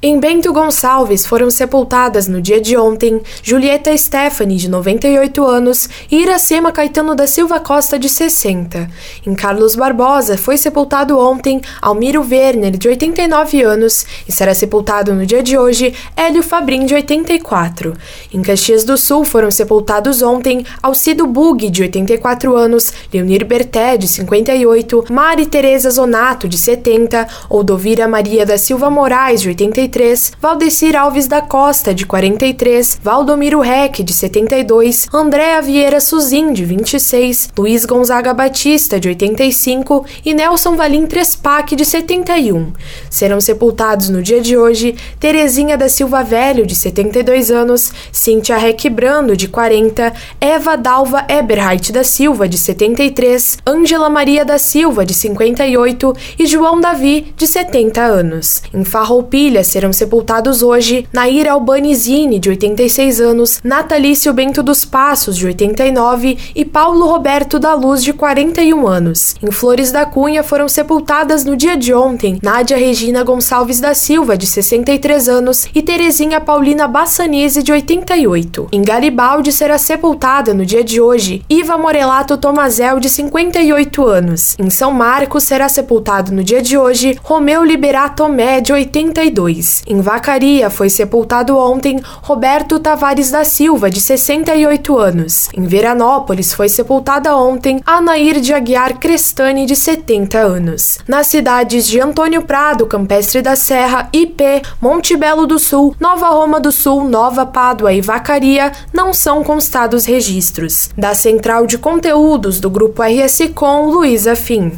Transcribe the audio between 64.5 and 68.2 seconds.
dos Passos, de 89 e Paulo Roberto da Luz, de